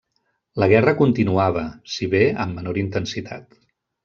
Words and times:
La 0.61 0.67
guerra 0.71 0.93
continuava, 1.01 1.65
si 1.97 2.09
bé 2.17 2.23
amb 2.47 2.57
menor 2.61 2.81
intensitat. 2.87 3.51